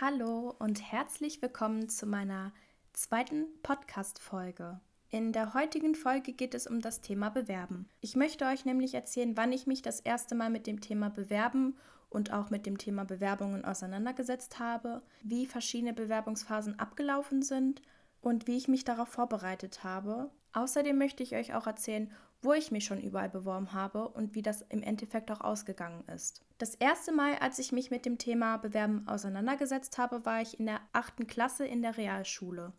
Hallo 0.00 0.52
und 0.58 0.82
herzlich 0.90 1.40
willkommen 1.40 1.88
zu 1.88 2.04
meiner 2.04 2.52
zweiten 2.94 3.46
Podcast-Folge. 3.62 4.80
In 5.10 5.30
der 5.30 5.54
heutigen 5.54 5.94
Folge 5.94 6.32
geht 6.32 6.54
es 6.54 6.66
um 6.66 6.80
das 6.80 7.00
Thema 7.00 7.28
Bewerben. 7.28 7.88
Ich 8.00 8.16
möchte 8.16 8.44
euch 8.46 8.64
nämlich 8.64 8.94
erzählen, 8.94 9.36
wann 9.36 9.52
ich 9.52 9.68
mich 9.68 9.82
das 9.82 10.00
erste 10.00 10.34
Mal 10.34 10.50
mit 10.50 10.66
dem 10.66 10.80
Thema 10.80 11.10
Bewerben 11.10 11.76
und 12.10 12.32
auch 12.32 12.50
mit 12.50 12.66
dem 12.66 12.76
Thema 12.76 13.04
Bewerbungen 13.04 13.64
auseinandergesetzt 13.64 14.58
habe, 14.58 15.00
wie 15.22 15.46
verschiedene 15.46 15.92
Bewerbungsphasen 15.92 16.76
abgelaufen 16.80 17.42
sind 17.42 17.80
und 18.20 18.48
wie 18.48 18.56
ich 18.56 18.66
mich 18.66 18.82
darauf 18.84 19.10
vorbereitet 19.10 19.84
habe. 19.84 20.28
Außerdem 20.54 20.98
möchte 20.98 21.22
ich 21.22 21.36
euch 21.36 21.54
auch 21.54 21.68
erzählen, 21.68 22.10
wo 22.44 22.52
ich 22.52 22.70
mich 22.70 22.84
schon 22.84 23.00
überall 23.00 23.28
beworben 23.28 23.72
habe 23.72 24.08
und 24.08 24.34
wie 24.34 24.42
das 24.42 24.62
im 24.62 24.82
Endeffekt 24.82 25.30
auch 25.30 25.40
ausgegangen 25.40 26.04
ist. 26.14 26.42
Das 26.58 26.74
erste 26.74 27.12
Mal, 27.12 27.36
als 27.40 27.58
ich 27.58 27.72
mich 27.72 27.90
mit 27.90 28.04
dem 28.04 28.18
Thema 28.18 28.58
Bewerben 28.58 29.08
auseinandergesetzt 29.08 29.98
habe, 29.98 30.24
war 30.24 30.40
ich 30.40 30.60
in 30.60 30.66
der 30.66 30.80
achten 30.92 31.26
Klasse 31.26 31.66
in 31.66 31.82
der 31.82 31.96
Realschule. 31.96 32.72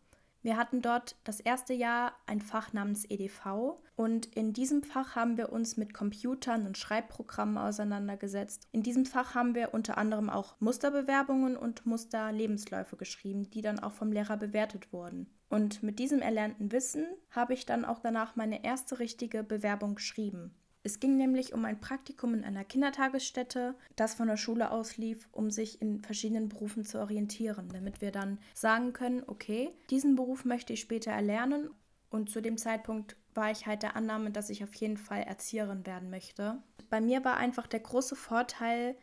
Wir 0.45 0.57
hatten 0.57 0.83
dort 0.83 1.15
das 1.23 1.39
erste 1.39 1.73
Jahr 1.73 2.13
ein 2.27 2.39
Fach 2.39 2.71
namens 2.71 3.03
EDV 3.09 3.79
und 3.95 4.27
in 4.35 4.53
diesem 4.53 4.83
Fach 4.83 5.15
haben 5.15 5.37
wir 5.37 5.51
uns 5.51 5.75
mit 5.75 5.91
Computern 5.91 6.67
und 6.67 6.77
Schreibprogrammen 6.77 7.57
auseinandergesetzt. 7.57 8.67
In 8.71 8.83
diesem 8.83 9.07
Fach 9.07 9.33
haben 9.33 9.55
wir 9.55 9.73
unter 9.73 9.97
anderem 9.97 10.29
auch 10.29 10.55
Musterbewerbungen 10.59 11.57
und 11.57 11.87
Musterlebensläufe 11.87 12.95
geschrieben, 12.95 13.49
die 13.49 13.63
dann 13.63 13.79
auch 13.79 13.93
vom 13.93 14.11
Lehrer 14.11 14.37
bewertet 14.37 14.93
wurden. 14.93 15.33
Und 15.49 15.81
mit 15.81 15.97
diesem 15.97 16.19
erlernten 16.19 16.71
Wissen 16.71 17.07
habe 17.31 17.55
ich 17.55 17.65
dann 17.65 17.83
auch 17.83 17.97
danach 17.97 18.35
meine 18.35 18.63
erste 18.63 18.99
richtige 18.99 19.41
Bewerbung 19.43 19.95
geschrieben. 19.95 20.53
Es 20.85 20.99
ging 20.99 21.17
nämlich 21.17 21.51
um 21.55 21.65
ein 21.65 21.81
Praktikum 21.81 22.35
in 22.35 22.43
einer 22.43 22.63
Kindertagesstätte, 22.63 23.73
das 23.95 24.13
von 24.13 24.27
der 24.27 24.37
Schule 24.37 24.69
aus 24.69 24.97
lief, 24.97 25.27
um 25.31 25.49
sich 25.49 25.81
in 25.81 26.03
verschiedenen 26.03 26.47
Berufen 26.47 26.85
zu 26.85 26.99
orientieren, 26.99 27.69
damit 27.73 28.01
wir 28.01 28.11
dann 28.11 28.37
sagen 28.53 28.93
können, 28.93 29.23
okay, 29.25 29.71
diesen 29.89 30.15
Beruf 30.15 30.45
möchte 30.45 30.73
ich 30.73 30.81
später 30.81 31.09
erlernen. 31.09 31.71
Und 32.11 32.29
zu 32.29 32.39
dem 32.39 32.59
Zeitpunkt 32.59 33.17
war 33.33 33.49
ich 33.49 33.65
halt 33.65 33.81
der 33.81 33.95
Annahme, 33.95 34.29
dass 34.29 34.51
ich 34.51 34.63
auf 34.63 34.75
jeden 34.75 34.97
Fall 34.97 35.23
Erzieherin 35.23 35.87
werden 35.87 36.11
möchte. 36.11 36.61
Bei 36.91 37.01
mir 37.01 37.25
war 37.25 37.37
einfach 37.37 37.65
der 37.65 37.79
große 37.79 38.15
Vorteil, 38.15 38.95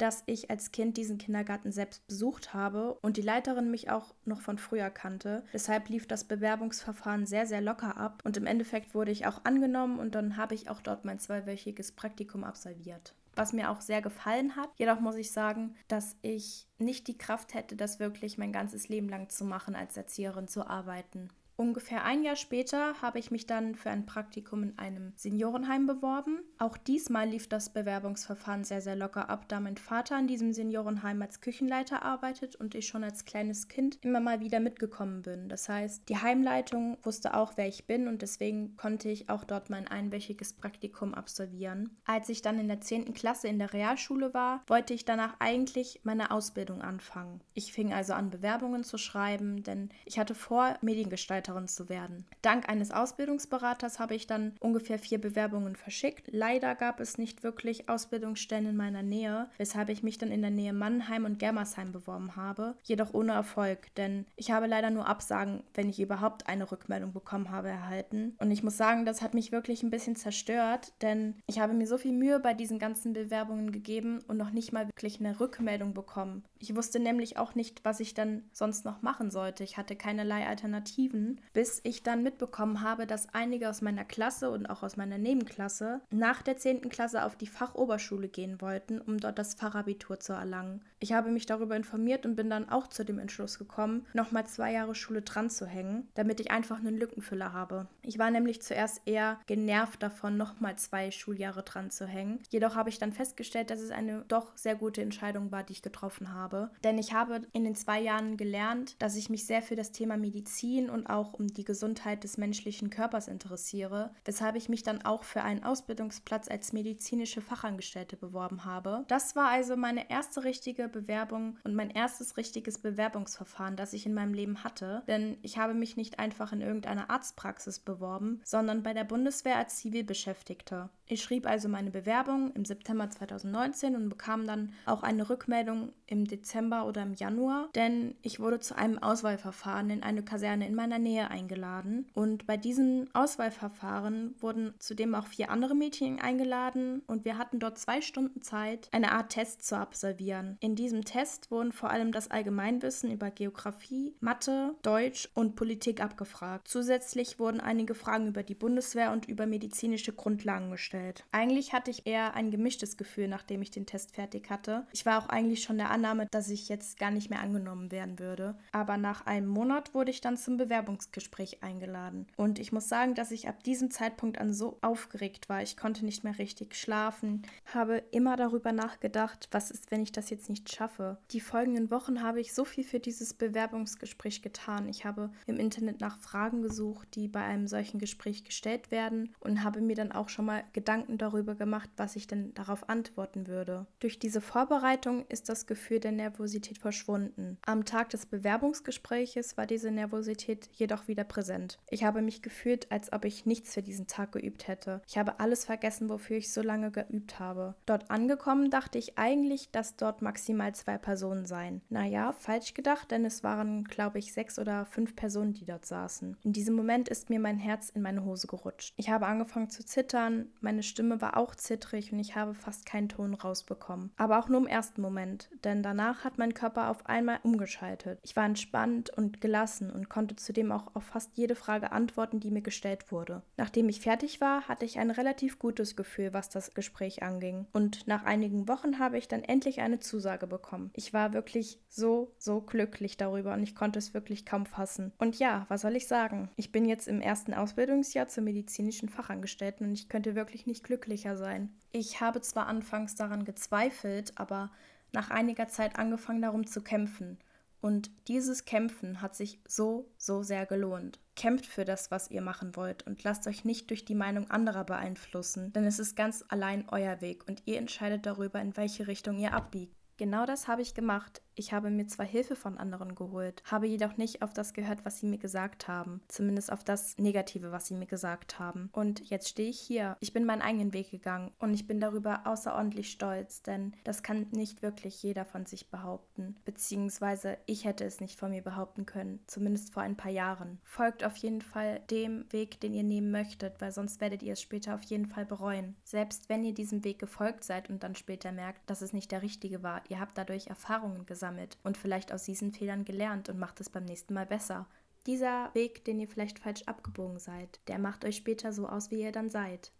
dass 0.00 0.22
ich 0.26 0.50
als 0.50 0.72
Kind 0.72 0.96
diesen 0.96 1.18
Kindergarten 1.18 1.72
selbst 1.72 2.06
besucht 2.06 2.54
habe 2.54 2.94
und 3.02 3.16
die 3.16 3.22
Leiterin 3.22 3.70
mich 3.70 3.90
auch 3.90 4.14
noch 4.24 4.40
von 4.40 4.58
früher 4.58 4.90
kannte. 4.90 5.44
Deshalb 5.52 5.88
lief 5.88 6.06
das 6.06 6.24
Bewerbungsverfahren 6.24 7.26
sehr, 7.26 7.46
sehr 7.46 7.60
locker 7.60 7.96
ab 7.96 8.22
und 8.24 8.36
im 8.36 8.46
Endeffekt 8.46 8.94
wurde 8.94 9.10
ich 9.10 9.26
auch 9.26 9.44
angenommen 9.44 9.98
und 9.98 10.14
dann 10.14 10.36
habe 10.36 10.54
ich 10.54 10.70
auch 10.70 10.80
dort 10.80 11.04
mein 11.04 11.18
zweiwöchiges 11.18 11.92
Praktikum 11.92 12.44
absolviert 12.44 13.14
was 13.36 13.52
mir 13.52 13.70
auch 13.70 13.80
sehr 13.80 14.02
gefallen 14.02 14.56
hat. 14.56 14.68
Jedoch 14.76 15.00
muss 15.00 15.16
ich 15.16 15.32
sagen, 15.32 15.74
dass 15.88 16.16
ich 16.20 16.66
nicht 16.78 17.08
die 17.08 17.16
Kraft 17.16 17.54
hätte, 17.54 17.74
das 17.76 17.98
wirklich 17.98 18.36
mein 18.36 18.52
ganzes 18.52 18.88
Leben 18.88 19.08
lang 19.08 19.30
zu 19.30 19.44
machen, 19.44 19.74
als 19.74 19.96
Erzieherin 19.96 20.48
zu 20.48 20.66
arbeiten. 20.66 21.28
Ungefähr 21.60 22.04
ein 22.04 22.22
Jahr 22.22 22.36
später 22.36 22.94
habe 23.02 23.18
ich 23.18 23.30
mich 23.30 23.46
dann 23.46 23.74
für 23.74 23.90
ein 23.90 24.06
Praktikum 24.06 24.62
in 24.62 24.78
einem 24.78 25.12
Seniorenheim 25.16 25.86
beworben. 25.86 26.40
Auch 26.56 26.78
diesmal 26.78 27.28
lief 27.28 27.50
das 27.50 27.70
Bewerbungsverfahren 27.70 28.64
sehr, 28.64 28.80
sehr 28.80 28.96
locker 28.96 29.28
ab, 29.28 29.46
da 29.46 29.60
mein 29.60 29.76
Vater 29.76 30.18
in 30.18 30.26
diesem 30.26 30.54
Seniorenheim 30.54 31.20
als 31.20 31.42
Küchenleiter 31.42 32.02
arbeitet 32.02 32.56
und 32.56 32.74
ich 32.74 32.86
schon 32.86 33.04
als 33.04 33.26
kleines 33.26 33.68
Kind 33.68 33.98
immer 34.00 34.20
mal 34.20 34.40
wieder 34.40 34.58
mitgekommen 34.58 35.20
bin. 35.20 35.50
Das 35.50 35.68
heißt, 35.68 36.08
die 36.08 36.16
Heimleitung 36.16 36.96
wusste 37.02 37.34
auch, 37.34 37.52
wer 37.56 37.68
ich 37.68 37.86
bin 37.86 38.08
und 38.08 38.22
deswegen 38.22 38.78
konnte 38.78 39.10
ich 39.10 39.28
auch 39.28 39.44
dort 39.44 39.68
mein 39.68 39.86
einwöchiges 39.86 40.54
Praktikum 40.54 41.12
absolvieren. 41.12 41.90
Als 42.06 42.30
ich 42.30 42.40
dann 42.40 42.58
in 42.58 42.68
der 42.68 42.80
10. 42.80 43.12
Klasse 43.12 43.48
in 43.48 43.58
der 43.58 43.74
Realschule 43.74 44.32
war, 44.32 44.62
wollte 44.66 44.94
ich 44.94 45.04
danach 45.04 45.34
eigentlich 45.40 46.00
meine 46.04 46.30
Ausbildung 46.30 46.80
anfangen. 46.80 47.42
Ich 47.52 47.74
fing 47.74 47.92
also 47.92 48.14
an, 48.14 48.30
Bewerbungen 48.30 48.82
zu 48.82 48.96
schreiben, 48.96 49.62
denn 49.62 49.90
ich 50.06 50.18
hatte 50.18 50.34
vor, 50.34 50.78
Mediengestalter 50.80 51.49
Mitarbeiterin 51.50 51.68
zu 51.68 51.88
werden. 51.88 52.24
Dank 52.42 52.68
eines 52.68 52.90
Ausbildungsberaters 52.90 53.98
habe 53.98 54.14
ich 54.14 54.26
dann 54.26 54.54
ungefähr 54.60 54.98
vier 54.98 55.20
Bewerbungen 55.20 55.76
verschickt. 55.76 56.28
Leider 56.32 56.74
gab 56.74 57.00
es 57.00 57.18
nicht 57.18 57.42
wirklich 57.42 57.88
Ausbildungsstellen 57.88 58.66
in 58.66 58.76
meiner 58.76 59.02
Nähe, 59.02 59.48
weshalb 59.58 59.88
ich 59.88 60.02
mich 60.02 60.18
dann 60.18 60.30
in 60.30 60.42
der 60.42 60.50
Nähe 60.50 60.72
Mannheim 60.72 61.24
und 61.24 61.38
Germersheim 61.38 61.92
beworben 61.92 62.36
habe, 62.36 62.74
jedoch 62.84 63.14
ohne 63.14 63.32
Erfolg, 63.32 63.94
denn 63.96 64.26
ich 64.36 64.50
habe 64.50 64.66
leider 64.66 64.90
nur 64.90 65.06
Absagen, 65.06 65.62
wenn 65.74 65.88
ich 65.88 66.00
überhaupt 66.00 66.46
eine 66.46 66.70
Rückmeldung 66.70 67.12
bekommen 67.12 67.50
habe, 67.50 67.68
erhalten. 67.68 68.36
Und 68.38 68.50
ich 68.50 68.62
muss 68.62 68.76
sagen, 68.76 69.04
das 69.04 69.22
hat 69.22 69.34
mich 69.34 69.52
wirklich 69.52 69.82
ein 69.82 69.90
bisschen 69.90 70.16
zerstört, 70.16 70.92
denn 71.02 71.34
ich 71.46 71.60
habe 71.60 71.74
mir 71.74 71.86
so 71.86 71.98
viel 71.98 72.12
Mühe 72.12 72.40
bei 72.40 72.54
diesen 72.54 72.78
ganzen 72.78 73.12
Bewerbungen 73.12 73.72
gegeben 73.72 74.20
und 74.28 74.36
noch 74.36 74.50
nicht 74.50 74.72
mal 74.72 74.86
wirklich 74.86 75.20
eine 75.20 75.38
Rückmeldung 75.40 75.94
bekommen. 75.94 76.44
Ich 76.62 76.76
wusste 76.76 77.00
nämlich 77.00 77.38
auch 77.38 77.54
nicht, 77.54 77.84
was 77.84 78.00
ich 78.00 78.12
dann 78.12 78.44
sonst 78.52 78.84
noch 78.84 79.00
machen 79.00 79.30
sollte. 79.30 79.64
Ich 79.64 79.78
hatte 79.78 79.96
keinerlei 79.96 80.46
Alternativen 80.46 81.40
bis 81.52 81.80
ich 81.84 82.02
dann 82.02 82.22
mitbekommen 82.22 82.82
habe, 82.82 83.06
dass 83.06 83.32
einige 83.34 83.70
aus 83.70 83.80
meiner 83.80 84.04
Klasse 84.04 84.50
und 84.50 84.66
auch 84.66 84.82
aus 84.82 84.96
meiner 84.96 85.18
Nebenklasse 85.18 86.00
nach 86.10 86.42
der 86.42 86.58
10. 86.58 86.88
Klasse 86.90 87.24
auf 87.24 87.36
die 87.36 87.46
Fachoberschule 87.46 88.28
gehen 88.28 88.60
wollten, 88.60 89.00
um 89.00 89.18
dort 89.18 89.38
das 89.38 89.54
Fachabitur 89.54 90.20
zu 90.20 90.32
erlangen. 90.34 90.84
Ich 91.02 91.14
habe 91.14 91.30
mich 91.30 91.46
darüber 91.46 91.76
informiert 91.76 92.26
und 92.26 92.36
bin 92.36 92.50
dann 92.50 92.68
auch 92.68 92.86
zu 92.86 93.06
dem 93.06 93.18
Entschluss 93.18 93.58
gekommen, 93.58 94.04
nochmal 94.12 94.46
zwei 94.46 94.72
Jahre 94.72 94.94
Schule 94.94 95.22
dran 95.22 95.48
zu 95.48 95.64
hängen, 95.64 96.06
damit 96.14 96.40
ich 96.40 96.50
einfach 96.50 96.78
einen 96.78 96.98
Lückenfüller 96.98 97.54
habe. 97.54 97.88
Ich 98.02 98.18
war 98.18 98.30
nämlich 98.30 98.60
zuerst 98.60 99.00
eher 99.06 99.40
genervt 99.46 100.02
davon, 100.02 100.36
nochmal 100.36 100.76
zwei 100.76 101.10
Schuljahre 101.10 101.62
dran 101.62 101.90
zu 101.90 102.06
hängen. 102.06 102.42
Jedoch 102.50 102.74
habe 102.74 102.90
ich 102.90 102.98
dann 102.98 103.12
festgestellt, 103.12 103.70
dass 103.70 103.80
es 103.80 103.90
eine 103.90 104.26
doch 104.28 104.54
sehr 104.58 104.74
gute 104.74 105.00
Entscheidung 105.00 105.50
war, 105.50 105.62
die 105.62 105.72
ich 105.72 105.80
getroffen 105.80 106.34
habe. 106.34 106.70
Denn 106.84 106.98
ich 106.98 107.14
habe 107.14 107.46
in 107.54 107.64
den 107.64 107.76
zwei 107.76 107.98
Jahren 108.00 108.36
gelernt, 108.36 108.96
dass 108.98 109.16
ich 109.16 109.30
mich 109.30 109.46
sehr 109.46 109.62
für 109.62 109.76
das 109.76 109.92
Thema 109.92 110.18
Medizin 110.18 110.90
und 110.90 111.06
auch 111.06 111.32
um 111.32 111.46
die 111.46 111.64
Gesundheit 111.64 112.24
des 112.24 112.36
menschlichen 112.36 112.90
Körpers 112.90 113.26
interessiere, 113.26 114.12
weshalb 114.26 114.54
ich 114.54 114.68
mich 114.68 114.82
dann 114.82 115.02
auch 115.02 115.24
für 115.24 115.40
einen 115.40 115.64
Ausbildungsplatz 115.64 116.48
als 116.48 116.74
medizinische 116.74 117.40
Fachangestellte 117.40 118.18
beworben 118.18 118.66
habe. 118.66 119.06
Das 119.08 119.34
war 119.34 119.48
also 119.48 119.78
meine 119.78 120.10
erste 120.10 120.44
richtige 120.44 120.89
Bewerbung 120.90 121.58
und 121.64 121.74
mein 121.74 121.90
erstes 121.90 122.36
richtiges 122.36 122.78
Bewerbungsverfahren, 122.78 123.76
das 123.76 123.94
ich 123.94 124.04
in 124.04 124.14
meinem 124.14 124.34
Leben 124.34 124.62
hatte, 124.62 125.02
denn 125.06 125.38
ich 125.42 125.56
habe 125.56 125.74
mich 125.74 125.96
nicht 125.96 126.18
einfach 126.18 126.52
in 126.52 126.60
irgendeiner 126.60 127.08
Arztpraxis 127.10 127.78
beworben, 127.80 128.40
sondern 128.44 128.82
bei 128.82 128.92
der 128.92 129.04
Bundeswehr 129.04 129.56
als 129.56 129.76
Zivilbeschäftigte. 129.76 130.90
Ich 131.12 131.22
schrieb 131.22 131.44
also 131.44 131.68
meine 131.68 131.90
Bewerbung 131.90 132.52
im 132.52 132.64
September 132.64 133.10
2019 133.10 133.96
und 133.96 134.08
bekam 134.08 134.46
dann 134.46 134.72
auch 134.86 135.02
eine 135.02 135.28
Rückmeldung 135.28 135.92
im 136.06 136.24
Dezember 136.24 136.86
oder 136.86 137.02
im 137.02 137.14
Januar, 137.14 137.68
denn 137.74 138.14
ich 138.22 138.38
wurde 138.38 138.60
zu 138.60 138.76
einem 138.76 138.98
Auswahlverfahren 138.98 139.90
in 139.90 140.04
eine 140.04 140.22
Kaserne 140.22 140.68
in 140.68 140.76
meiner 140.76 141.00
Nähe 141.00 141.28
eingeladen. 141.28 142.06
Und 142.14 142.46
bei 142.46 142.56
diesem 142.56 143.08
Auswahlverfahren 143.12 144.36
wurden 144.38 144.72
zudem 144.78 145.16
auch 145.16 145.26
vier 145.26 145.50
andere 145.50 145.74
Mädchen 145.74 146.20
eingeladen 146.20 147.02
und 147.08 147.24
wir 147.24 147.38
hatten 147.38 147.58
dort 147.58 147.78
zwei 147.78 148.02
Stunden 148.02 148.40
Zeit, 148.42 148.88
eine 148.92 149.10
Art 149.10 149.30
Test 149.30 149.66
zu 149.66 149.76
absolvieren. 149.76 150.58
In 150.60 150.76
diesem 150.76 151.04
Test 151.04 151.50
wurden 151.50 151.72
vor 151.72 151.90
allem 151.90 152.12
das 152.12 152.30
Allgemeinwissen 152.30 153.10
über 153.10 153.32
Geografie, 153.32 154.14
Mathe, 154.20 154.76
Deutsch 154.82 155.28
und 155.34 155.56
Politik 155.56 156.00
abgefragt. 156.00 156.68
Zusätzlich 156.68 157.40
wurden 157.40 157.58
einige 157.58 157.96
Fragen 157.96 158.28
über 158.28 158.44
die 158.44 158.54
Bundeswehr 158.54 159.10
und 159.10 159.26
über 159.26 159.46
medizinische 159.46 160.12
Grundlagen 160.12 160.70
gestellt 160.70 160.99
gestellt. 161.00 161.24
Eigentlich 161.32 161.72
hatte 161.72 161.90
ich 161.90 162.06
eher 162.06 162.34
ein 162.34 162.50
gemischtes 162.50 162.96
Gefühl, 162.96 163.28
nachdem 163.28 163.62
ich 163.62 163.70
den 163.70 163.86
Test 163.86 164.14
fertig 164.14 164.50
hatte. 164.50 164.86
Ich 164.92 165.06
war 165.06 165.22
auch 165.22 165.28
eigentlich 165.28 165.62
schon 165.62 165.78
der 165.78 165.90
Annahme, 165.90 166.26
dass 166.30 166.50
ich 166.50 166.68
jetzt 166.68 166.98
gar 166.98 167.10
nicht 167.10 167.30
mehr 167.30 167.40
angenommen 167.40 167.90
werden 167.90 168.18
würde. 168.18 168.56
Aber 168.72 168.96
nach 168.96 169.26
einem 169.26 169.48
Monat 169.48 169.94
wurde 169.94 170.10
ich 170.10 170.20
dann 170.20 170.36
zum 170.36 170.56
Bewerbungsgespräch 170.56 171.62
eingeladen. 171.62 172.26
Und 172.36 172.58
ich 172.58 172.72
muss 172.72 172.88
sagen, 172.88 173.14
dass 173.14 173.30
ich 173.30 173.48
ab 173.48 173.62
diesem 173.64 173.90
Zeitpunkt 173.90 174.38
an 174.38 174.52
so 174.52 174.78
aufgeregt 174.82 175.48
war. 175.48 175.62
Ich 175.62 175.76
konnte 175.76 176.04
nicht 176.04 176.24
mehr 176.24 176.38
richtig 176.38 176.74
schlafen, 176.74 177.42
habe 177.72 178.02
immer 178.10 178.36
darüber 178.36 178.72
nachgedacht, 178.72 179.48
was 179.50 179.70
ist, 179.70 179.90
wenn 179.90 180.02
ich 180.02 180.12
das 180.12 180.30
jetzt 180.30 180.48
nicht 180.48 180.72
schaffe. 180.72 181.18
Die 181.30 181.40
folgenden 181.40 181.90
Wochen 181.90 182.22
habe 182.22 182.40
ich 182.40 182.54
so 182.54 182.64
viel 182.64 182.84
für 182.84 183.00
dieses 183.00 183.34
Bewerbungsgespräch 183.34 184.42
getan. 184.42 184.88
Ich 184.88 185.04
habe 185.04 185.30
im 185.46 185.56
Internet 185.56 186.00
nach 186.00 186.18
Fragen 186.18 186.62
gesucht, 186.62 187.08
die 187.14 187.28
bei 187.28 187.42
einem 187.42 187.66
solchen 187.66 187.98
Gespräch 187.98 188.44
gestellt 188.44 188.90
werden 188.90 189.34
und 189.40 189.64
habe 189.64 189.80
mir 189.80 189.96
dann 189.96 190.12
auch 190.12 190.28
schon 190.28 190.46
mal 190.46 190.64
Gedanken 190.72 190.89
Gedanken 190.90 191.18
darüber 191.18 191.54
gemacht, 191.54 191.88
was 191.96 192.16
ich 192.16 192.26
denn 192.26 192.52
darauf 192.54 192.88
antworten 192.88 193.46
würde. 193.46 193.86
Durch 194.00 194.18
diese 194.18 194.40
Vorbereitung 194.40 195.24
ist 195.28 195.48
das 195.48 195.68
Gefühl 195.68 196.00
der 196.00 196.10
Nervosität 196.10 196.78
verschwunden. 196.78 197.58
Am 197.64 197.84
Tag 197.84 198.10
des 198.10 198.26
Bewerbungsgespräches 198.26 199.56
war 199.56 199.66
diese 199.66 199.92
Nervosität 199.92 200.68
jedoch 200.72 201.06
wieder 201.06 201.22
präsent. 201.22 201.78
Ich 201.90 202.02
habe 202.02 202.22
mich 202.22 202.42
gefühlt, 202.42 202.90
als 202.90 203.12
ob 203.12 203.24
ich 203.24 203.46
nichts 203.46 203.72
für 203.72 203.82
diesen 203.82 204.08
Tag 204.08 204.32
geübt 204.32 204.66
hätte. 204.66 205.00
Ich 205.06 205.16
habe 205.16 205.38
alles 205.38 205.64
vergessen, 205.64 206.08
wofür 206.08 206.38
ich 206.38 206.52
so 206.52 206.60
lange 206.60 206.90
geübt 206.90 207.38
habe. 207.38 207.76
Dort 207.86 208.10
angekommen 208.10 208.68
dachte 208.68 208.98
ich 208.98 209.16
eigentlich, 209.16 209.70
dass 209.70 209.94
dort 209.94 210.22
maximal 210.22 210.74
zwei 210.74 210.98
Personen 210.98 211.46
seien. 211.46 211.82
Naja, 211.88 212.32
falsch 212.32 212.74
gedacht, 212.74 213.12
denn 213.12 213.24
es 213.24 213.44
waren, 213.44 213.84
glaube 213.84 214.18
ich, 214.18 214.32
sechs 214.32 214.58
oder 214.58 214.86
fünf 214.86 215.14
Personen, 215.14 215.54
die 215.54 215.66
dort 215.66 215.86
saßen. 215.86 216.36
In 216.42 216.52
diesem 216.52 216.74
Moment 216.74 217.08
ist 217.08 217.30
mir 217.30 217.38
mein 217.38 217.58
Herz 217.58 217.90
in 217.90 218.02
meine 218.02 218.24
Hose 218.24 218.48
gerutscht. 218.48 218.92
Ich 218.96 219.08
habe 219.08 219.26
angefangen 219.26 219.70
zu 219.70 219.84
zittern, 219.86 220.46
meine 220.60 220.79
meine 220.80 220.88
Stimme 220.88 221.20
war 221.20 221.36
auch 221.36 221.54
zittrig 221.54 222.10
und 222.10 222.20
ich 222.20 222.36
habe 222.36 222.54
fast 222.54 222.86
keinen 222.86 223.10
Ton 223.10 223.34
rausbekommen. 223.34 224.12
Aber 224.16 224.38
auch 224.38 224.48
nur 224.48 224.60
im 224.60 224.66
ersten 224.66 225.02
Moment, 225.02 225.50
denn 225.62 225.82
danach 225.82 226.24
hat 226.24 226.38
mein 226.38 226.54
Körper 226.54 226.88
auf 226.88 227.04
einmal 227.04 227.38
umgeschaltet. 227.42 228.18
Ich 228.22 228.34
war 228.34 228.46
entspannt 228.46 229.10
und 229.10 229.42
gelassen 229.42 229.90
und 229.90 230.08
konnte 230.08 230.36
zudem 230.36 230.72
auch 230.72 230.94
auf 230.94 231.04
fast 231.04 231.36
jede 231.36 231.54
Frage 231.54 231.92
antworten, 231.92 232.40
die 232.40 232.50
mir 232.50 232.62
gestellt 232.62 233.12
wurde. 233.12 233.42
Nachdem 233.58 233.90
ich 233.90 234.00
fertig 234.00 234.40
war, 234.40 234.68
hatte 234.68 234.86
ich 234.86 234.98
ein 234.98 235.10
relativ 235.10 235.58
gutes 235.58 235.96
Gefühl, 235.96 236.32
was 236.32 236.48
das 236.48 236.72
Gespräch 236.72 237.22
anging. 237.22 237.66
Und 237.74 238.06
nach 238.06 238.24
einigen 238.24 238.66
Wochen 238.66 238.98
habe 238.98 239.18
ich 239.18 239.28
dann 239.28 239.44
endlich 239.44 239.82
eine 239.82 239.98
Zusage 239.98 240.46
bekommen. 240.46 240.92
Ich 240.94 241.12
war 241.12 241.34
wirklich 241.34 241.78
so, 241.90 242.32
so 242.38 242.62
glücklich 242.62 243.18
darüber 243.18 243.52
und 243.52 243.62
ich 243.62 243.74
konnte 243.74 243.98
es 243.98 244.14
wirklich 244.14 244.46
kaum 244.46 244.64
fassen. 244.64 245.12
Und 245.18 245.38
ja, 245.38 245.66
was 245.68 245.82
soll 245.82 245.94
ich 245.94 246.06
sagen? 246.06 246.48
Ich 246.56 246.72
bin 246.72 246.86
jetzt 246.86 247.06
im 247.06 247.20
ersten 247.20 247.52
Ausbildungsjahr 247.52 248.28
zur 248.28 248.44
medizinischen 248.44 249.10
Fachangestellten 249.10 249.90
und 249.90 249.92
ich 249.92 250.08
könnte 250.08 250.34
wirklich 250.34 250.59
nicht 250.66 250.84
glücklicher 250.84 251.36
sein. 251.36 251.70
Ich 251.92 252.20
habe 252.20 252.40
zwar 252.40 252.66
anfangs 252.66 253.14
daran 253.14 253.44
gezweifelt, 253.44 254.32
aber 254.36 254.70
nach 255.12 255.30
einiger 255.30 255.68
Zeit 255.68 255.98
angefangen 255.98 256.42
darum 256.42 256.66
zu 256.66 256.82
kämpfen. 256.82 257.38
Und 257.80 258.10
dieses 258.28 258.66
Kämpfen 258.66 259.22
hat 259.22 259.34
sich 259.34 259.58
so, 259.66 260.10
so 260.18 260.42
sehr 260.42 260.66
gelohnt. 260.66 261.18
Kämpft 261.34 261.66
für 261.66 261.86
das, 261.86 262.10
was 262.10 262.30
ihr 262.30 262.42
machen 262.42 262.76
wollt 262.76 263.06
und 263.06 263.24
lasst 263.24 263.46
euch 263.46 263.64
nicht 263.64 263.88
durch 263.88 264.04
die 264.04 264.14
Meinung 264.14 264.50
anderer 264.50 264.84
beeinflussen, 264.84 265.72
denn 265.72 265.86
es 265.86 265.98
ist 265.98 266.14
ganz 266.14 266.44
allein 266.48 266.86
euer 266.90 267.22
Weg 267.22 267.48
und 267.48 267.62
ihr 267.64 267.78
entscheidet 267.78 268.26
darüber, 268.26 268.60
in 268.60 268.76
welche 268.76 269.06
Richtung 269.06 269.38
ihr 269.38 269.54
abbiegt. 269.54 269.96
Genau 270.18 270.44
das 270.44 270.68
habe 270.68 270.82
ich 270.82 270.92
gemacht. 270.92 271.40
Ich 271.60 271.74
habe 271.74 271.90
mir 271.90 272.06
zwar 272.06 272.24
Hilfe 272.24 272.56
von 272.56 272.78
anderen 272.78 273.14
geholt, 273.14 273.62
habe 273.70 273.86
jedoch 273.86 274.16
nicht 274.16 274.40
auf 274.40 274.54
das 274.54 274.72
gehört, 274.72 275.04
was 275.04 275.18
sie 275.18 275.26
mir 275.26 275.36
gesagt 275.36 275.88
haben. 275.88 276.22
Zumindest 276.26 276.72
auf 276.72 276.84
das 276.84 277.18
Negative, 277.18 277.70
was 277.70 277.86
sie 277.86 277.92
mir 277.92 278.06
gesagt 278.06 278.58
haben. 278.58 278.88
Und 278.92 279.28
jetzt 279.28 279.46
stehe 279.46 279.68
ich 279.68 279.78
hier. 279.78 280.16
Ich 280.20 280.32
bin 280.32 280.46
meinen 280.46 280.62
eigenen 280.62 280.94
Weg 280.94 281.10
gegangen 281.10 281.52
und 281.58 281.74
ich 281.74 281.86
bin 281.86 282.00
darüber 282.00 282.46
außerordentlich 282.46 283.10
stolz, 283.10 283.62
denn 283.62 283.94
das 284.04 284.22
kann 284.22 284.46
nicht 284.52 284.80
wirklich 284.80 285.22
jeder 285.22 285.44
von 285.44 285.66
sich 285.66 285.90
behaupten. 285.90 286.56
Beziehungsweise 286.64 287.58
ich 287.66 287.84
hätte 287.84 288.06
es 288.06 288.20
nicht 288.20 288.38
von 288.38 288.52
mir 288.52 288.62
behaupten 288.62 289.04
können. 289.04 289.40
Zumindest 289.46 289.92
vor 289.92 290.02
ein 290.02 290.16
paar 290.16 290.32
Jahren. 290.32 290.80
Folgt 290.82 291.24
auf 291.24 291.36
jeden 291.36 291.60
Fall 291.60 292.00
dem 292.10 292.50
Weg, 292.54 292.80
den 292.80 292.94
ihr 292.94 293.04
nehmen 293.04 293.30
möchtet, 293.30 293.82
weil 293.82 293.92
sonst 293.92 294.22
werdet 294.22 294.42
ihr 294.42 294.54
es 294.54 294.62
später 294.62 294.94
auf 294.94 295.02
jeden 295.02 295.26
Fall 295.26 295.44
bereuen. 295.44 295.94
Selbst 296.04 296.48
wenn 296.48 296.64
ihr 296.64 296.72
diesem 296.72 297.04
Weg 297.04 297.18
gefolgt 297.18 297.64
seid 297.64 297.90
und 297.90 298.02
dann 298.02 298.14
später 298.14 298.50
merkt, 298.50 298.88
dass 298.88 299.02
es 299.02 299.12
nicht 299.12 299.30
der 299.30 299.42
richtige 299.42 299.82
war, 299.82 300.00
ihr 300.08 300.20
habt 300.20 300.38
dadurch 300.38 300.68
Erfahrungen 300.68 301.26
gesammelt 301.26 301.49
gesammelt 301.50 301.78
und 301.82 301.96
vielleicht 301.96 302.32
aus 302.32 302.44
diesen 302.44 302.72
Fehlern 302.72 303.04
gelernt 303.04 303.48
und 303.48 303.58
macht 303.58 303.80
es 303.80 303.90
beim 303.90 304.04
nächsten 304.04 304.34
Mal 304.34 304.46
besser. 304.46 304.86
Dieser 305.26 305.70
Weg, 305.74 306.04
den 306.04 306.20
ihr 306.20 306.28
vielleicht 306.28 306.58
falsch 306.58 306.82
abgebogen 306.84 307.38
seid, 307.38 307.80
der 307.88 307.98
macht 307.98 308.24
euch 308.24 308.36
später 308.36 308.72
so 308.72 308.88
aus, 308.88 309.10
wie 309.10 309.20
ihr 309.20 309.32
dann 309.32 309.50
seid. 309.50 309.92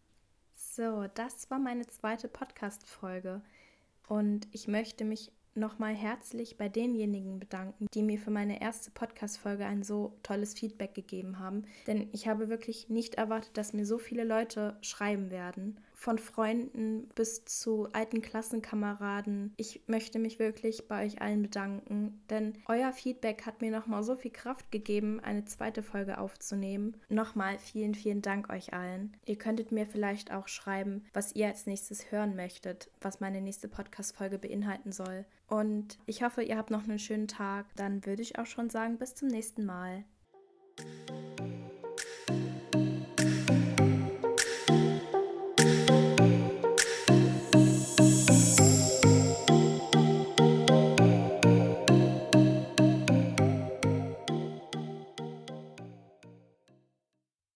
So, 0.54 1.06
das 1.14 1.50
war 1.50 1.58
meine 1.58 1.86
zweite 1.86 2.28
Podcast-Folge 2.28 3.42
und 4.08 4.48
ich 4.52 4.66
möchte 4.66 5.04
mich 5.04 5.32
nochmal 5.54 5.94
herzlich 5.94 6.56
bei 6.56 6.68
denjenigen 6.68 7.40
bedanken, 7.40 7.86
die 7.92 8.02
mir 8.02 8.18
für 8.18 8.30
meine 8.30 8.62
erste 8.62 8.90
Podcast-Folge 8.92 9.66
ein 9.66 9.82
so 9.82 10.16
tolles 10.22 10.54
Feedback 10.54 10.94
gegeben 10.94 11.38
haben. 11.38 11.64
Denn 11.86 12.08
ich 12.12 12.28
habe 12.28 12.48
wirklich 12.48 12.88
nicht 12.88 13.16
erwartet, 13.16 13.56
dass 13.56 13.72
mir 13.72 13.84
so 13.84 13.98
viele 13.98 14.24
Leute 14.24 14.78
schreiben 14.80 15.30
werden 15.30 15.80
von 16.00 16.18
Freunden 16.18 17.10
bis 17.14 17.44
zu 17.44 17.86
alten 17.92 18.22
Klassenkameraden. 18.22 19.52
Ich 19.58 19.82
möchte 19.86 20.18
mich 20.18 20.38
wirklich 20.38 20.88
bei 20.88 21.04
euch 21.04 21.20
allen 21.20 21.42
bedanken, 21.42 22.22
denn 22.30 22.54
euer 22.66 22.90
Feedback 22.94 23.44
hat 23.44 23.60
mir 23.60 23.70
nochmal 23.70 24.02
so 24.02 24.16
viel 24.16 24.30
Kraft 24.30 24.72
gegeben, 24.72 25.20
eine 25.20 25.44
zweite 25.44 25.82
Folge 25.82 26.16
aufzunehmen. 26.16 26.96
Nochmal 27.10 27.58
vielen, 27.58 27.94
vielen 27.94 28.22
Dank 28.22 28.48
euch 28.48 28.72
allen. 28.72 29.14
Ihr 29.26 29.36
könntet 29.36 29.72
mir 29.72 29.84
vielleicht 29.84 30.32
auch 30.32 30.48
schreiben, 30.48 31.04
was 31.12 31.34
ihr 31.34 31.48
als 31.48 31.66
nächstes 31.66 32.10
hören 32.10 32.34
möchtet, 32.34 32.90
was 33.02 33.20
meine 33.20 33.42
nächste 33.42 33.68
Podcast-Folge 33.68 34.38
beinhalten 34.38 34.92
soll. 34.92 35.26
Und 35.48 35.98
ich 36.06 36.22
hoffe, 36.22 36.42
ihr 36.42 36.56
habt 36.56 36.70
noch 36.70 36.84
einen 36.84 36.98
schönen 36.98 37.28
Tag. 37.28 37.66
Dann 37.76 38.06
würde 38.06 38.22
ich 38.22 38.38
auch 38.38 38.46
schon 38.46 38.70
sagen, 38.70 38.96
bis 38.96 39.14
zum 39.14 39.28
nächsten 39.28 39.66
Mal. 39.66 40.04